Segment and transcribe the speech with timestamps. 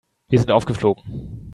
[0.29, 1.47] Wir sind aufgeflogen.